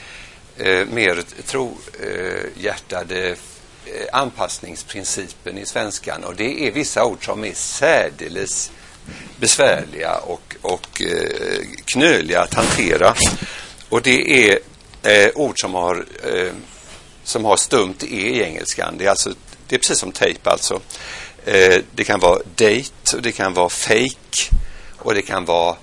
eh, 0.56 0.86
mer 0.86 1.22
trohjärtade 1.46 3.28
eh, 3.28 3.36
Eh, 3.86 4.06
anpassningsprincipen 4.12 5.58
i 5.58 5.66
svenskan 5.66 6.24
och 6.24 6.36
det 6.36 6.66
är 6.66 6.72
vissa 6.72 7.04
ord 7.04 7.24
som 7.24 7.44
är 7.44 7.54
särdeles 7.54 8.70
besvärliga 9.40 10.14
och, 10.14 10.56
och 10.62 11.02
eh, 11.02 11.60
knöliga 11.84 12.40
att 12.40 12.54
hantera. 12.54 13.14
Och 13.88 14.02
det 14.02 14.48
är 14.48 14.58
eh, 15.02 15.30
ord 15.34 15.60
som 15.60 15.74
har, 15.74 16.06
eh, 16.24 16.52
som 17.24 17.44
har 17.44 17.56
stumt 17.56 18.02
e 18.02 18.06
i 18.06 18.42
engelskan. 18.42 18.94
Det 18.98 19.04
är, 19.04 19.10
alltså, 19.10 19.34
det 19.68 19.76
är 19.76 19.78
precis 19.78 19.98
som 19.98 20.12
tejp 20.12 20.50
alltså. 20.50 20.80
Eh, 21.44 21.82
det 21.94 22.04
kan 22.04 22.20
vara 22.20 22.38
date 22.54 23.16
och 23.16 23.22
det 23.22 23.32
kan 23.32 23.54
vara 23.54 23.68
fake 23.68 24.50
och 24.96 25.14
det 25.14 25.22
kan 25.22 25.44
vara 25.44 25.76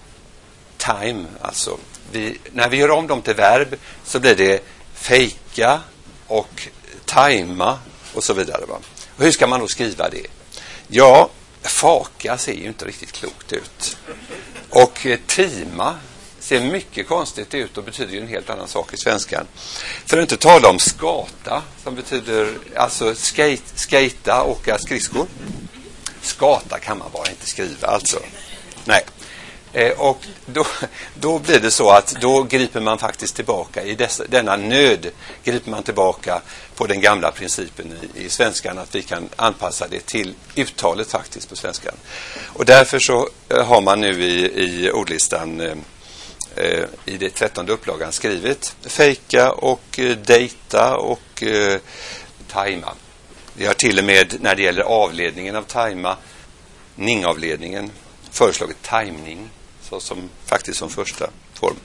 time. 0.78 1.26
Alltså, 1.42 1.78
vi, 2.12 2.38
när 2.52 2.70
vi 2.70 2.78
gör 2.78 2.92
om 2.92 3.08
dem 3.08 3.22
till 3.22 3.36
verb 3.36 3.76
så 4.06 4.20
blir 4.20 4.36
det 4.36 4.64
fejka 4.94 5.82
och 6.28 6.68
tajma 7.06 7.80
och 8.14 8.24
så 8.24 8.34
vidare. 8.34 8.66
Va? 8.66 8.80
Och 9.18 9.24
hur 9.24 9.32
ska 9.32 9.48
man 9.48 9.60
då 9.60 9.68
skriva 9.68 10.10
det? 10.10 10.28
Ja, 10.88 11.30
faka 11.62 12.38
ser 12.38 12.54
ju 12.54 12.68
inte 12.68 12.86
riktigt 12.86 13.12
klokt 13.12 13.54
ut. 13.54 13.98
Och 14.70 15.06
eh, 15.06 15.20
tima 15.28 15.96
ser 16.40 16.62
mycket 16.62 17.08
konstigt 17.08 17.54
ut 17.54 17.78
och 17.78 17.84
betyder 17.84 18.14
ju 18.14 18.22
en 18.22 18.28
helt 18.28 18.50
annan 18.50 18.68
sak 18.68 18.94
i 18.94 18.98
svenskan. 18.98 19.48
För 20.06 20.18
att 20.18 20.22
inte 20.22 20.38
tala 20.38 20.70
om 20.70 20.80
skata 20.80 21.64
som 21.84 21.96
betyder 21.96 22.58
alltså 22.76 23.16
skate, 23.16 23.64
skata, 23.76 24.44
åka 24.44 24.78
skridskor. 24.78 25.28
Skata 26.22 26.80
kan 26.80 26.98
man 26.98 27.08
bara 27.14 27.30
inte 27.30 27.46
skriva 27.46 27.88
alltså. 27.88 28.20
Nej. 28.86 29.06
Eh, 29.74 29.92
och 29.92 30.26
då, 30.46 30.66
då 31.14 31.40
blir 31.40 31.60
det 31.60 31.72
så 31.72 31.90
att 31.90 32.16
då 32.22 32.44
griper 32.44 32.80
man 32.80 32.98
faktiskt 32.98 33.36
tillbaka 33.36 33.84
i 33.84 33.96
dessa, 33.96 34.24
denna 34.30 34.56
nöd 34.56 35.08
griper 35.44 35.72
man 35.72 35.84
tillbaka 35.84 36.42
på 36.76 36.88
den 36.88 37.02
gamla 37.02 37.32
principen 37.32 37.94
i, 38.16 38.26
i 38.26 38.30
svenskan 38.30 38.78
att 38.78 38.96
vi 38.96 39.02
kan 39.02 39.30
anpassa 39.36 39.88
det 39.88 40.06
till 40.06 40.34
uttalet 40.56 41.12
faktiskt 41.12 41.50
på 41.50 41.56
svenskan. 41.56 41.94
Och 42.46 42.66
därför 42.66 43.00
så 43.00 43.30
eh, 43.50 43.66
har 43.66 43.82
man 43.82 44.02
nu 44.02 44.24
i, 44.24 44.64
i 44.64 44.92
ordlistan 44.92 45.62
eh, 45.62 45.76
eh, 46.56 46.86
i 47.06 47.18
det 47.18 47.30
trettonde 47.30 47.72
upplagan 47.72 48.12
skrivit 48.12 48.76
fejka 48.82 49.52
och 49.52 50.00
eh, 50.00 50.18
dejta 50.18 50.98
och 50.98 51.44
eh, 51.44 51.80
tajma. 52.48 52.94
Vi 53.54 53.66
har 53.66 53.74
till 53.74 54.00
och 54.00 54.06
med 54.06 54.42
när 54.42 54.56
det 54.56 54.62
gäller 54.62 54.82
avledningen 54.82 55.56
av 55.56 55.64
tajma, 55.64 56.18
ningavledningen, 56.96 57.92
föreslagit 58.32 58.82
tajmning 58.82 59.50
alltså 59.94 60.16
som, 60.16 60.30
faktiskt 60.46 60.80
som 60.80 60.90
första 60.90 61.30
form. 61.54 61.76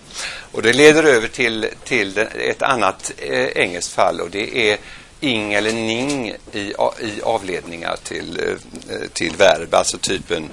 Och 0.52 0.62
det 0.62 0.72
leder 0.72 1.04
över 1.04 1.28
till, 1.28 1.66
till 1.84 2.18
ett 2.18 2.62
annat 2.62 3.12
eh, 3.16 3.46
engelskt 3.46 3.92
fall 3.92 4.20
och 4.20 4.30
det 4.30 4.70
är 4.70 4.78
ing 5.20 5.52
eller 5.52 5.72
ning 5.72 6.34
i, 6.52 6.58
i 7.00 7.22
avledningar 7.22 7.96
till, 8.04 8.40
eh, 8.40 8.94
eh, 8.94 9.08
till 9.12 9.36
verb, 9.36 9.74
alltså 9.74 9.98
typen 9.98 10.50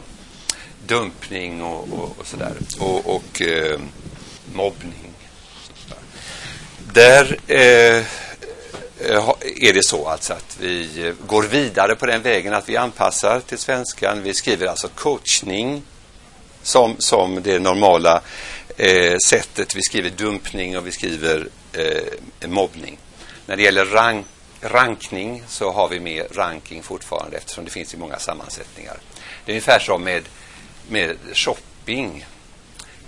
dumpning 0.87 1.63
och, 1.63 1.93
och, 1.93 2.15
och 2.19 2.27
sådär. 2.27 2.53
Och, 2.79 3.15
och 3.15 3.41
eh, 3.41 3.79
mobbning. 4.53 5.11
Där 6.93 7.39
eh, 7.47 8.03
är 9.61 9.73
det 9.73 9.83
så 9.83 10.07
alltså 10.07 10.33
att 10.33 10.57
vi 10.59 11.13
går 11.27 11.43
vidare 11.43 11.95
på 11.95 12.05
den 12.05 12.21
vägen 12.21 12.53
att 12.53 12.69
vi 12.69 12.77
anpassar 12.77 13.39
till 13.39 13.57
svenskan. 13.57 14.23
Vi 14.23 14.33
skriver 14.33 14.67
alltså 14.67 14.87
coachning 14.87 15.83
som, 16.65 16.95
som 16.99 17.43
det 17.43 17.59
normala 17.59 18.21
eh, 18.77 19.17
sättet. 19.17 19.75
Vi 19.75 19.81
skriver 19.81 20.09
dumpning 20.09 20.77
och 20.77 20.87
vi 20.87 20.91
skriver 20.91 21.47
eh, 21.73 22.47
mobbning. 22.49 22.97
När 23.45 23.55
det 23.55 23.63
gäller 23.63 23.85
rank, 23.85 24.25
rankning 24.61 25.43
så 25.47 25.71
har 25.71 25.89
vi 25.89 25.99
med 25.99 26.37
ranking 26.37 26.83
fortfarande 26.83 27.37
eftersom 27.37 27.65
det 27.65 27.71
finns 27.71 27.93
i 27.93 27.97
många 27.97 28.19
sammansättningar. 28.19 28.97
Det 29.45 29.51
är 29.51 29.53
ungefär 29.53 29.79
som 29.79 30.03
med, 30.03 30.23
med 30.89 31.17
shopping. 31.33 32.25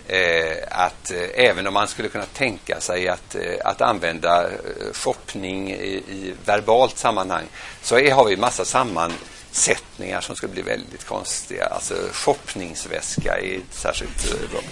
Eh, 0.08 0.58
att 0.72 1.12
eh, 1.12 1.30
även 1.34 1.68
om 1.68 1.74
man 1.74 1.88
skulle 1.88 2.10
kunna 2.10 2.26
tänka 2.26 2.80
sig 2.80 3.08
att, 3.08 3.36
eh, 3.36 3.56
att 3.64 3.82
använda 3.82 4.44
eh, 4.44 4.94
shoppning 4.94 5.72
i, 5.72 6.04
i 6.10 6.34
verbalt 6.46 6.98
sammanhang 6.98 7.46
så 7.82 7.98
är, 7.98 8.12
har 8.12 8.26
vi 8.26 8.38
massa 8.38 8.66
sammansättningar 9.58 10.22
som 10.22 10.36
skulle 10.36 10.54
bli 10.54 10.62
väldigt 10.62 11.06
konstiga. 11.06 11.66
Alltså 11.66 11.94
shoppningsväska 12.12 13.38
är 13.38 13.60
särskilt 13.72 14.32
eh, 14.32 14.50
bra. 14.52 14.62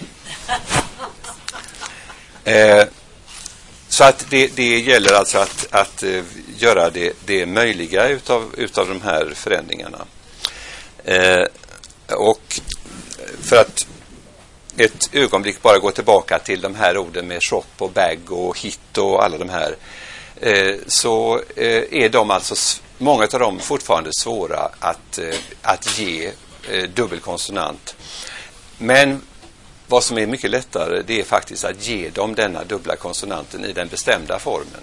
Eh, 2.44 2.86
så 3.88 4.04
att 4.04 4.26
det, 4.30 4.56
det 4.56 4.78
gäller 4.78 5.12
alltså 5.12 5.38
att, 5.38 5.66
att 5.70 6.04
göra 6.58 6.90
det, 6.90 7.12
det 7.24 7.46
möjliga 7.46 8.08
utav, 8.08 8.54
utav 8.56 8.88
de 8.88 9.02
här 9.02 9.32
förändringarna. 9.34 10.06
och 12.08 12.60
för 13.42 13.56
att 13.56 13.86
ett 14.76 15.10
ögonblick 15.12 15.62
bara 15.62 15.78
gå 15.78 15.90
tillbaka 15.90 16.38
till 16.38 16.60
de 16.60 16.74
här 16.74 16.98
orden 16.98 17.26
med 17.28 17.42
shop 17.42 17.64
och 17.78 17.90
bag 17.90 18.18
och 18.28 18.58
hit 18.58 18.98
och 18.98 19.24
alla 19.24 19.38
de 19.38 19.48
här 19.48 19.76
eh, 20.40 20.74
så 20.86 21.40
eh, 21.56 21.84
är 21.90 22.08
de 22.08 22.30
alltså, 22.30 22.80
många 22.98 23.24
av 23.32 23.40
dem 23.40 23.60
fortfarande 23.60 24.10
svåra 24.18 24.70
att, 24.78 25.18
eh, 25.18 25.34
att 25.62 25.98
ge 25.98 26.30
eh, 26.70 26.82
dubbelkonsonant. 26.94 27.96
Men 28.78 29.22
vad 29.86 30.04
som 30.04 30.18
är 30.18 30.26
mycket 30.26 30.50
lättare 30.50 31.02
det 31.06 31.20
är 31.20 31.24
faktiskt 31.24 31.64
att 31.64 31.86
ge 31.86 32.10
dem 32.10 32.34
denna 32.34 32.64
dubbla 32.64 32.96
konsonanten 32.96 33.64
i 33.64 33.72
den 33.72 33.88
bestämda 33.88 34.38
formen. 34.38 34.82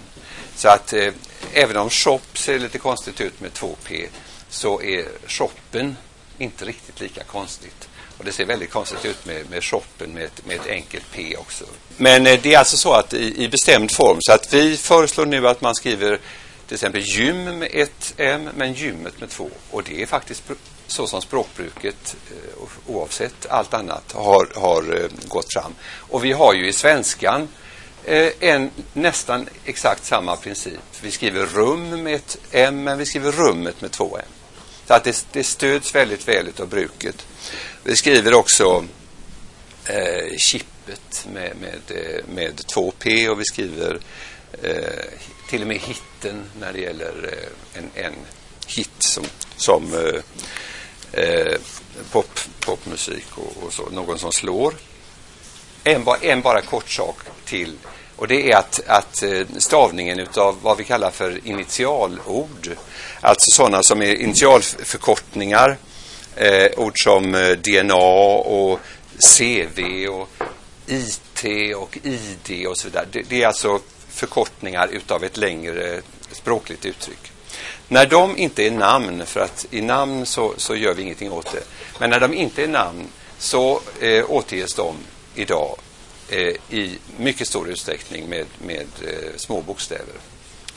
Så 0.56 0.68
att 0.68 0.92
eh, 0.92 1.12
även 1.52 1.76
om 1.76 1.90
shop 1.90 2.20
ser 2.34 2.58
lite 2.58 2.78
konstigt 2.78 3.20
ut 3.20 3.40
med 3.40 3.52
två 3.52 3.76
p 3.84 4.06
så 4.48 4.82
är 4.82 5.04
shoppen 5.26 5.96
inte 6.38 6.64
riktigt 6.64 7.00
lika 7.00 7.24
konstigt. 7.24 7.88
Och 8.18 8.24
det 8.24 8.32
ser 8.32 8.44
väldigt 8.44 8.70
konstigt 8.70 9.04
ut 9.04 9.26
med, 9.26 9.50
med 9.50 9.64
shoppen 9.64 10.10
med 10.10 10.24
ett, 10.24 10.46
med 10.46 10.56
ett 10.56 10.66
enkelt 10.66 11.04
P 11.12 11.36
också. 11.36 11.64
Men 11.96 12.26
eh, 12.26 12.40
det 12.42 12.54
är 12.54 12.58
alltså 12.58 12.76
så 12.76 12.92
att 12.92 13.14
i, 13.14 13.44
i, 13.44 13.48
bestämd 13.48 13.90
form. 13.90 14.18
Så 14.20 14.32
att 14.32 14.54
vi 14.54 14.76
föreslår 14.76 15.26
nu 15.26 15.48
att 15.48 15.60
man 15.60 15.74
skriver 15.74 16.20
till 16.66 16.74
exempel 16.74 17.02
gym 17.04 17.44
med 17.58 17.68
ett 17.72 18.14
M 18.16 18.50
men 18.56 18.72
gymmet 18.72 19.20
med 19.20 19.30
två. 19.30 19.50
Och 19.70 19.82
det 19.82 20.02
är 20.02 20.06
faktiskt 20.06 20.42
så 20.86 21.06
som 21.06 21.22
språkbruket 21.22 22.16
eh, 22.30 22.62
oavsett 22.86 23.46
allt 23.46 23.74
annat 23.74 24.12
har, 24.12 24.48
har 24.54 25.00
eh, 25.00 25.28
gått 25.28 25.52
fram. 25.52 25.74
Och 25.84 26.24
vi 26.24 26.32
har 26.32 26.54
ju 26.54 26.68
i 26.68 26.72
svenskan 26.72 27.48
eh, 28.04 28.28
en 28.40 28.70
nästan 28.92 29.48
exakt 29.64 30.04
samma 30.04 30.36
princip. 30.36 30.80
Vi 31.02 31.10
skriver 31.10 31.46
rum 31.46 32.02
med 32.02 32.14
ett 32.14 32.38
M, 32.50 32.84
men 32.84 32.98
vi 32.98 33.06
skriver 33.06 33.32
rummet 33.32 33.80
med 33.80 33.90
två 33.90 34.18
M. 34.18 34.24
Så 34.86 34.94
att 34.94 35.04
det, 35.04 35.26
det 35.32 35.44
stöds 35.44 35.94
väldigt 35.94 36.28
väl 36.28 36.48
av 36.58 36.68
bruket. 36.68 37.26
Vi 37.82 37.96
skriver 37.96 38.34
också 38.34 38.84
eh, 39.84 40.36
chippet 40.36 41.26
med, 41.32 41.56
med, 41.60 41.80
med 42.34 42.66
två 42.66 42.90
P 42.90 43.28
och 43.28 43.40
vi 43.40 43.44
skriver 43.44 44.00
eh, 44.62 45.04
till 45.48 45.62
och 45.62 45.68
med 45.68 45.78
hitten 45.78 46.44
när 46.60 46.72
det 46.72 46.80
gäller 46.80 47.30
eh, 47.32 47.78
en, 47.78 48.04
en 48.04 48.14
hit 48.66 48.90
som, 48.98 49.24
som 49.56 49.94
eh, 49.94 51.22
eh, 51.24 51.60
pop, 52.12 52.40
popmusik 52.60 53.38
och, 53.38 53.62
och, 53.62 53.72
så, 53.72 53.90
någon 53.90 54.18
som 54.18 54.32
slår. 54.32 54.74
En, 55.84 56.04
en 56.20 56.40
bara 56.40 56.60
kort 56.60 56.90
sak 56.90 57.16
till 57.44 57.76
och 58.16 58.28
det 58.28 58.52
är 58.52 58.56
att, 58.56 58.80
att 58.86 59.22
eh, 59.22 59.40
stavningen 59.58 60.20
utav 60.20 60.58
vad 60.62 60.76
vi 60.76 60.84
kallar 60.84 61.10
för 61.10 61.40
initialord, 61.44 62.76
alltså 63.20 63.50
sådana 63.50 63.82
som 63.82 64.02
är 64.02 64.14
initialförkortningar, 64.14 65.76
eh, 66.36 66.66
ord 66.76 67.04
som 67.04 67.34
eh, 67.34 67.50
DNA 67.50 67.94
och 67.94 68.80
CV 69.38 70.06
och 70.08 70.28
IT 70.86 71.44
och 71.76 71.98
ID 72.02 72.66
och 72.66 72.78
så 72.78 72.88
vidare. 72.88 73.06
Det, 73.12 73.22
det 73.28 73.42
är 73.42 73.46
alltså 73.46 73.80
förkortningar 74.14 74.88
utav 74.88 75.24
ett 75.24 75.36
längre 75.36 75.94
eh, 75.94 76.02
språkligt 76.32 76.84
uttryck. 76.84 77.32
När 77.88 78.06
de 78.06 78.36
inte 78.36 78.66
är 78.66 78.70
namn, 78.70 79.26
för 79.26 79.40
att 79.40 79.66
i 79.70 79.80
namn 79.80 80.26
så, 80.26 80.54
så 80.56 80.76
gör 80.76 80.94
vi 80.94 81.02
ingenting 81.02 81.32
åt 81.32 81.52
det, 81.52 81.62
men 81.98 82.10
när 82.10 82.20
de 82.20 82.34
inte 82.34 82.62
är 82.62 82.68
namn 82.68 83.08
så 83.38 83.80
eh, 84.00 84.30
återges 84.30 84.74
de 84.74 84.96
idag 85.34 85.78
eh, 86.28 86.54
i 86.70 86.98
mycket 87.16 87.48
stor 87.48 87.68
utsträckning 87.68 88.28
med, 88.28 88.46
med 88.66 88.86
eh, 89.02 89.36
små 89.36 89.60
bokstäver. 89.60 90.14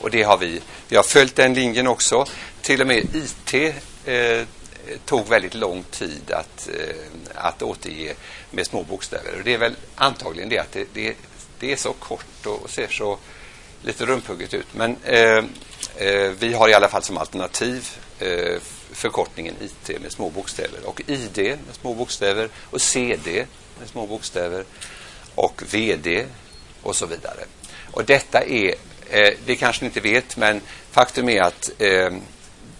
Och 0.00 0.10
det 0.10 0.22
har 0.22 0.38
vi, 0.38 0.60
vi 0.88 0.96
har 0.96 1.02
följt 1.02 1.36
den 1.36 1.54
linjen 1.54 1.86
också. 1.86 2.24
Till 2.62 2.80
och 2.80 2.86
med 2.86 3.06
IT 3.14 3.74
eh, 4.04 4.42
tog 5.04 5.28
väldigt 5.28 5.54
lång 5.54 5.82
tid 5.90 6.30
att, 6.30 6.68
eh, 6.68 6.96
att 7.34 7.62
återge 7.62 8.14
med 8.50 8.66
små 8.66 8.82
bokstäver. 8.82 9.38
Och 9.38 9.44
det 9.44 9.54
är 9.54 9.58
väl 9.58 9.76
antagligen 9.94 10.48
det 10.48 10.58
att 10.58 10.72
det, 10.72 10.86
det, 10.92 11.14
det 11.58 11.72
är 11.72 11.76
så 11.76 11.92
kort 11.92 12.46
och 12.46 12.70
ser 12.70 12.88
så 12.88 13.18
lite 13.82 14.06
rumphugget 14.06 14.54
ut. 14.54 14.66
Men 14.72 14.96
eh, 15.04 15.44
eh, 15.96 16.30
vi 16.38 16.54
har 16.54 16.68
i 16.68 16.74
alla 16.74 16.88
fall 16.88 17.02
som 17.02 17.18
alternativ 17.18 17.88
eh, 18.18 18.60
förkortningen 18.92 19.54
IT 19.60 20.00
med 20.00 20.12
små 20.12 20.30
bokstäver 20.30 20.86
och 20.86 21.02
ID 21.06 21.38
med 21.38 21.74
små 21.80 21.94
bokstäver 21.94 22.48
och 22.70 22.80
CD 22.80 23.46
med 23.78 23.88
små 23.88 24.06
bokstäver 24.06 24.64
och 25.34 25.62
VD 25.70 26.26
och 26.82 26.96
så 26.96 27.06
vidare. 27.06 27.44
Och 27.90 28.04
detta 28.04 28.42
är, 28.44 28.74
eh, 29.10 29.34
det 29.46 29.56
kanske 29.56 29.84
ni 29.84 29.86
inte 29.86 30.00
vet, 30.00 30.36
men 30.36 30.60
faktum 30.90 31.28
är 31.28 31.42
att 31.42 31.70
eh, 31.78 32.10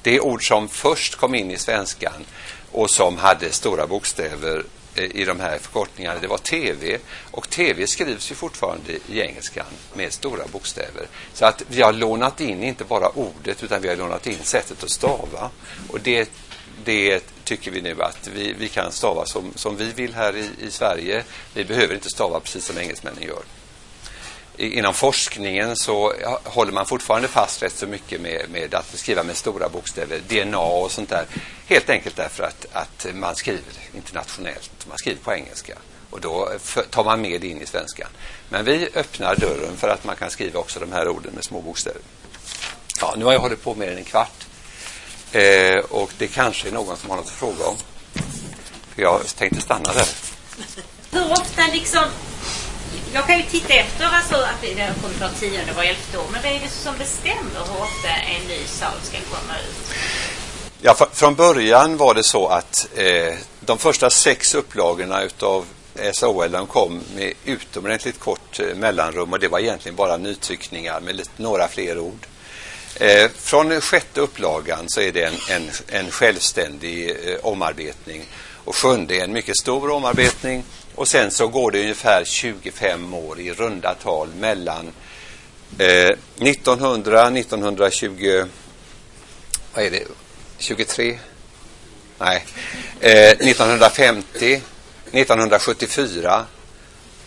det 0.02 0.20
ord 0.20 0.48
som 0.48 0.68
först 0.68 1.16
kom 1.16 1.34
in 1.34 1.50
i 1.50 1.56
svenskan 1.56 2.24
och 2.72 2.90
som 2.90 3.16
hade 3.16 3.52
stora 3.52 3.86
bokstäver 3.86 4.64
Eh, 4.98 5.20
i 5.20 5.24
de 5.24 5.40
här 5.40 5.58
förkortningarna, 5.58 6.20
det 6.20 6.26
var 6.26 6.38
TV. 6.38 6.98
Och 7.30 7.50
TV 7.50 7.86
skrivs 7.86 8.30
ju 8.30 8.34
fortfarande 8.34 8.92
i 9.06 9.20
engelskan 9.20 9.66
med 9.94 10.12
stora 10.12 10.46
bokstäver. 10.52 11.06
Så 11.34 11.44
att 11.44 11.62
vi 11.68 11.82
har 11.82 11.92
lånat 11.92 12.40
in 12.40 12.62
inte 12.62 12.84
bara 12.84 13.08
ordet 13.08 13.62
utan 13.62 13.82
vi 13.82 13.88
har 13.88 13.96
lånat 13.96 14.26
in 14.26 14.38
sättet 14.42 14.84
att 14.84 14.90
stava. 14.90 15.50
Och 15.88 16.00
det 16.00 16.30
det 16.84 17.22
tycker 17.44 17.70
vi 17.70 17.80
nu 17.80 18.02
att 18.02 18.30
vi, 18.34 18.54
vi 18.58 18.68
kan 18.68 18.92
stava 18.92 19.26
som, 19.26 19.52
som 19.54 19.76
vi 19.76 19.92
vill 19.92 20.14
här 20.14 20.36
i, 20.36 20.50
i 20.66 20.70
Sverige. 20.70 21.24
Vi 21.54 21.64
behöver 21.64 21.94
inte 21.94 22.10
stava 22.10 22.40
precis 22.40 22.64
som 22.64 22.78
engelsmännen 22.78 23.22
gör. 23.22 23.42
Inom 24.58 24.94
forskningen 24.94 25.76
så 25.76 26.12
håller 26.44 26.72
man 26.72 26.86
fortfarande 26.86 27.28
fast 27.28 27.62
rätt 27.62 27.76
så 27.78 27.86
mycket 27.86 28.20
med, 28.20 28.50
med 28.50 28.74
att 28.74 28.98
skriva 28.98 29.22
med 29.22 29.36
stora 29.36 29.68
bokstäver, 29.68 30.20
DNA 30.28 30.58
och 30.58 30.90
sånt 30.92 31.08
där. 31.08 31.26
Helt 31.66 31.90
enkelt 31.90 32.16
därför 32.16 32.44
att, 32.44 32.66
att 32.72 33.06
man 33.14 33.36
skriver 33.36 33.72
internationellt, 33.94 34.86
man 34.88 34.98
skriver 34.98 35.20
på 35.20 35.32
engelska. 35.32 35.74
Och 36.10 36.20
då 36.20 36.52
tar 36.90 37.04
man 37.04 37.20
med 37.20 37.40
det 37.40 37.46
in 37.46 37.62
i 37.62 37.66
svenskan. 37.66 38.08
Men 38.48 38.64
vi 38.64 38.88
öppnar 38.94 39.36
dörren 39.36 39.76
för 39.76 39.88
att 39.88 40.04
man 40.04 40.16
kan 40.16 40.30
skriva 40.30 40.60
också 40.60 40.80
de 40.80 40.92
här 40.92 41.08
orden 41.08 41.32
med 41.34 41.44
små 41.44 41.60
bokstäver. 41.60 42.00
Ja, 43.00 43.14
nu 43.18 43.24
har 43.24 43.32
jag 43.32 43.40
hållit 43.40 43.62
på 43.62 43.74
mer 43.74 43.88
än 43.92 43.98
en 43.98 44.04
kvart. 44.04 44.46
Eh, 45.32 45.78
och 45.90 46.10
det 46.18 46.26
kanske 46.26 46.68
är 46.68 46.72
någon 46.72 46.96
som 46.96 47.10
har 47.10 47.16
något 47.16 47.26
att 47.26 47.32
fråga 47.32 47.64
om. 47.64 47.76
För 48.94 49.02
jag 49.02 49.26
tänkte 49.26 49.60
stanna 49.60 49.92
där. 49.92 50.08
Hur 51.10 51.32
ofta 51.32 51.62
liksom... 51.72 52.04
Jag 53.12 53.26
kan 53.26 53.36
ju 53.38 53.42
titta 53.42 53.74
efter 53.74 54.04
alltså 54.04 54.34
att 54.34 54.60
det 54.62 54.82
har 54.82 54.94
kommit 54.94 55.20
var 55.20 55.28
tionde, 55.28 55.72
var 55.76 55.82
elfte 55.82 56.18
år. 56.18 56.24
Men 56.32 56.42
vad 56.42 56.52
är 56.52 56.60
det 56.60 56.68
som 56.68 56.98
bestämmer 56.98 57.60
hur 57.66 57.82
ofta 57.82 58.08
en 58.08 58.48
ny 58.48 58.64
sal 58.66 58.92
ska 59.02 59.16
komma 59.16 59.54
ut? 59.68 59.94
Ja, 60.80 60.94
för, 60.94 61.08
från 61.12 61.34
början 61.34 61.96
var 61.96 62.14
det 62.14 62.22
så 62.22 62.48
att 62.48 62.88
eh, 62.94 63.34
de 63.60 63.78
första 63.78 64.10
sex 64.10 64.54
upplagorna 64.54 65.22
utav 65.22 65.66
SAOL 66.12 66.50
de 66.50 66.66
kom 66.66 67.00
med 67.16 67.32
utomordentligt 67.44 68.20
kort 68.20 68.60
eh, 68.60 68.76
mellanrum 68.76 69.32
och 69.32 69.38
det 69.38 69.48
var 69.48 69.58
egentligen 69.58 69.96
bara 69.96 70.16
nytryckningar 70.16 71.00
med 71.00 71.16
lite, 71.16 71.30
några 71.36 71.68
fler 71.68 71.98
ord. 71.98 72.26
Eh, 72.94 73.30
från 73.36 73.80
sjätte 73.80 74.20
upplagan 74.20 74.84
så 74.88 75.00
är 75.00 75.12
det 75.12 75.22
en, 75.22 75.34
en, 75.50 75.70
en 75.88 76.10
självständig 76.10 77.10
eh, 77.10 77.36
omarbetning 77.42 78.24
och 78.64 78.76
sjunde 78.76 79.16
är 79.16 79.24
en 79.24 79.32
mycket 79.32 79.56
stor 79.56 79.90
omarbetning 79.90 80.64
och 80.98 81.08
sen 81.08 81.30
så 81.30 81.48
går 81.48 81.70
det 81.70 81.80
ungefär 81.80 82.24
25 82.24 83.14
år 83.14 83.40
i 83.40 83.52
runda 83.52 83.94
tal 83.94 84.28
mellan 84.28 84.92
eh, 85.78 86.16
1900, 86.36 87.28
1920, 87.28 88.44
vad 89.74 89.84
är 89.84 89.90
det, 89.90 90.02
23? 90.58 91.18
Nej, 92.18 92.44
eh, 93.00 93.30
1950, 93.30 94.60
1974 95.12 96.46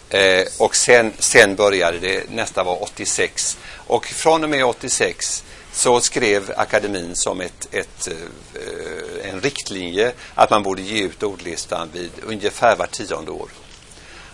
eh, 0.09 0.47
och 0.57 0.75
sen, 0.75 1.13
sen 1.19 1.55
började 1.55 1.99
det, 1.99 2.29
nästa 2.29 2.63
var 2.63 2.83
86 2.83 3.57
och 3.87 4.05
från 4.05 4.43
och 4.43 4.49
med 4.49 4.65
86 4.65 5.43
så 5.73 6.01
skrev 6.01 6.53
akademin 6.57 7.15
som 7.15 7.41
ett, 7.41 7.67
ett, 7.71 8.07
eh, 8.07 9.29
en 9.29 9.41
riktlinje 9.41 10.11
att 10.35 10.49
man 10.49 10.63
borde 10.63 10.81
ge 10.81 11.03
ut 11.03 11.23
ordlistan 11.23 11.89
vid 11.93 12.11
ungefär 12.23 12.75
var 12.75 12.87
tionde 12.87 13.31
år. 13.31 13.49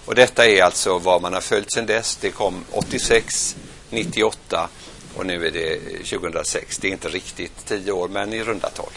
Och 0.08 0.15
detta 0.15 0.48
är 0.48 0.63
alltså 0.63 0.98
vad 0.98 1.22
man 1.22 1.34
har 1.34 1.41
följt 1.41 1.72
sedan 1.72 1.86
dess. 1.86 2.17
Det 2.22 2.30
kom 2.30 2.63
86, 2.72 3.56
98 3.89 4.70
och 5.15 5.26
nu 5.26 5.48
är 5.48 5.52
det 5.52 5.80
2006. 6.04 6.78
Det 6.78 6.88
är 6.88 6.91
inte 6.91 7.10
riktigt 7.10 7.65
tio 7.65 7.91
år, 7.91 8.08
men 8.08 8.34
i 8.34 8.43
runda 8.43 8.70
tal. 8.70 8.89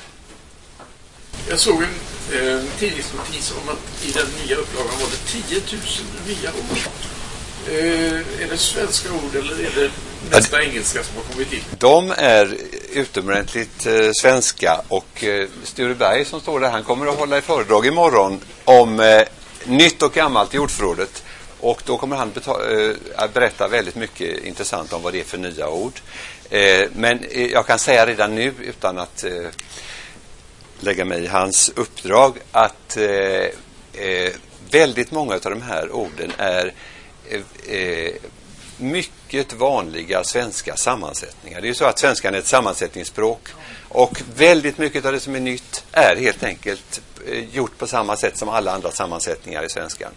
Jag 1.48 1.58
såg 1.58 1.82
en 1.82 2.58
eh, 2.58 2.62
tidningsnotis 2.78 3.52
om 3.62 3.68
att 3.68 4.04
i 4.06 4.12
den 4.12 4.26
nya 4.44 4.56
upplagan 4.56 4.92
var 5.00 5.08
det 5.10 5.42
10 5.48 5.60
000 5.72 5.80
nya 6.26 6.50
ord. 6.50 6.78
Eh, 7.68 8.42
är 8.44 8.48
det 8.50 8.58
svenska 8.58 9.08
ord 9.12 9.36
eller 9.36 9.52
är 9.52 9.70
det 9.74 9.90
nästa 10.30 10.62
engelska 10.62 11.02
som 11.02 11.16
har 11.16 11.22
kommit 11.22 11.52
in? 11.52 11.60
De 11.78 12.10
är 12.16 12.56
utomordentligt 12.92 13.86
eh, 13.86 14.10
svenska 14.12 14.82
och 14.88 15.24
eh, 15.24 15.48
Sture 15.64 15.94
Berg 15.94 16.24
som 16.24 16.40
står 16.40 16.60
där, 16.60 16.70
han 16.70 16.84
kommer 16.84 17.06
att 17.06 17.18
hålla 17.18 17.38
ett 17.38 17.44
föredrag 17.44 17.86
imorgon 17.86 18.40
om 18.64 19.00
eh, 19.00 19.22
nytt 19.64 20.02
och 20.02 20.12
gammalt 20.12 20.54
i 20.54 20.58
ordförrådet. 20.58 21.24
Och 21.60 21.82
då 21.84 21.98
kommer 21.98 22.16
han 22.16 22.32
eh, 22.46 23.30
berätta 23.34 23.68
väldigt 23.68 23.94
mycket 23.94 24.44
intressant 24.44 24.92
om 24.92 25.02
vad 25.02 25.12
det 25.12 25.20
är 25.20 25.24
för 25.24 25.38
nya 25.38 25.68
ord. 25.68 26.00
Eh, 26.50 26.88
men 26.92 27.24
eh, 27.24 27.46
jag 27.46 27.66
kan 27.66 27.78
säga 27.78 28.06
redan 28.06 28.34
nu 28.34 28.54
utan 28.60 28.98
att 28.98 29.24
eh, 29.24 29.46
lägga 30.80 31.04
mig 31.04 31.24
i 31.24 31.26
hans 31.26 31.72
uppdrag 31.76 32.38
att 32.52 32.96
eh, 32.96 34.32
väldigt 34.70 35.10
många 35.10 35.34
av 35.34 35.40
de 35.40 35.62
här 35.62 35.92
orden 35.92 36.32
är 36.38 36.72
mycket 38.76 39.52
vanliga 39.52 40.24
svenska 40.24 40.76
sammansättningar. 40.76 41.60
Det 41.60 41.66
är 41.66 41.68
ju 41.68 41.74
så 41.74 41.84
att 41.84 41.98
svenskan 41.98 42.34
är 42.34 42.38
ett 42.38 42.46
sammansättningsspråk 42.46 43.48
och 43.88 44.22
väldigt 44.36 44.78
mycket 44.78 45.04
av 45.04 45.12
det 45.12 45.20
som 45.20 45.34
är 45.34 45.40
nytt 45.40 45.84
är 45.92 46.16
helt 46.16 46.42
enkelt 46.42 47.00
gjort 47.52 47.78
på 47.78 47.86
samma 47.86 48.16
sätt 48.16 48.36
som 48.36 48.48
alla 48.48 48.72
andra 48.72 48.90
sammansättningar 48.90 49.62
i 49.62 49.68
svenskan. 49.68 50.12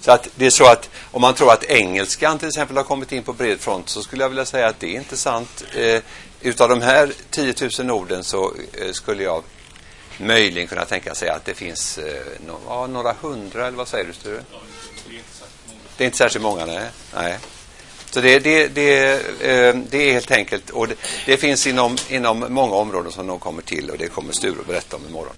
Så 0.00 0.12
att 0.12 0.28
det 0.34 0.46
är 0.46 0.50
så 0.50 0.66
att 0.66 0.90
om 1.10 1.20
man 1.20 1.34
tror 1.34 1.52
att 1.52 1.64
engelskan 1.64 2.38
till 2.38 2.48
exempel 2.48 2.76
har 2.76 2.84
kommit 2.84 3.12
in 3.12 3.22
på 3.22 3.32
bred 3.32 3.60
front 3.60 3.88
så 3.88 4.02
skulle 4.02 4.22
jag 4.22 4.28
vilja 4.28 4.44
säga 4.44 4.66
att 4.66 4.80
det 4.80 4.86
är 4.86 4.98
inte 4.98 5.16
sant. 5.16 5.64
Eh, 5.74 6.00
utav 6.40 6.68
de 6.68 6.82
här 6.82 7.12
10 7.30 7.54
000 7.78 7.90
orden 7.90 8.24
så 8.24 8.54
eh, 8.72 8.92
skulle 8.92 9.22
jag 9.22 9.42
möjligen 10.18 10.68
kunna 10.68 10.84
tänka 10.84 11.14
sig 11.14 11.28
att 11.28 11.44
det 11.44 11.54
finns 11.54 11.98
eh, 11.98 12.24
no, 12.46 12.58
ja, 12.66 12.86
några 12.86 13.14
hundra, 13.20 13.66
eller 13.66 13.76
vad 13.76 13.88
säger 13.88 14.04
du 14.04 14.12
Sture? 14.12 14.44
Det 15.96 16.04
är 16.04 16.06
inte 16.06 16.18
särskilt 16.18 16.42
många, 16.42 16.66
nej. 16.66 16.88
nej. 17.14 17.38
Så 18.10 18.20
det, 18.20 18.38
det, 18.38 18.68
det, 18.68 19.12
eh, 19.40 19.76
det 19.90 19.98
är 19.98 20.12
helt 20.12 20.30
enkelt, 20.30 20.70
och 20.70 20.88
det, 20.88 20.94
det 21.26 21.36
finns 21.36 21.66
inom, 21.66 21.96
inom 22.08 22.46
många 22.48 22.74
områden 22.74 23.12
som 23.12 23.26
de 23.26 23.38
kommer 23.38 23.62
till 23.62 23.90
och 23.90 23.98
det 23.98 24.08
kommer 24.08 24.32
Sture 24.32 24.60
att 24.60 24.66
berätta 24.66 24.96
om 24.96 25.02
imorgon. 25.08 25.34